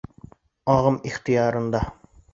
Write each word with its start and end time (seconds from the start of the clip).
АҒЫМ 0.75 0.97
ИХТЫЯРЫНДА 1.11 1.85